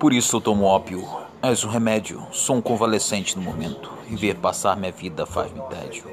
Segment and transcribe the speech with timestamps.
[0.00, 1.06] Por isso eu tomo ópio.
[1.42, 2.26] És um remédio.
[2.32, 3.92] Sou um convalescente no momento.
[4.08, 6.04] E ver passar minha vida faz-me tédio.